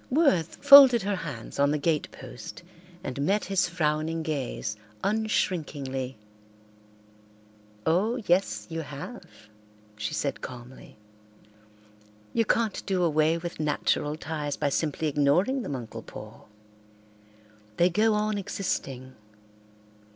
Worth 0.09 0.55
folded 0.65 1.03
her 1.03 1.17
hands 1.17 1.59
on 1.59 1.69
the 1.69 1.77
gatepost 1.77 2.63
and 3.03 3.21
met 3.21 3.45
his 3.45 3.69
frowning 3.69 4.23
gaze 4.23 4.75
unshrinkingly. 5.03 6.17
"Oh, 7.85 8.15
yes, 8.25 8.65
you 8.67 8.81
have," 8.81 9.23
she 9.95 10.15
said 10.15 10.41
calmly. 10.41 10.97
"You 12.33 12.45
can't 12.45 12.83
do 12.87 13.03
away 13.03 13.37
with 13.37 13.59
natural 13.59 14.15
ties 14.15 14.57
by 14.57 14.69
simply 14.69 15.07
ignoring 15.07 15.61
them, 15.61 15.75
Uncle 15.75 16.01
Paul. 16.01 16.49
They 17.77 17.91
go 17.91 18.15
on 18.15 18.39
existing. 18.39 19.13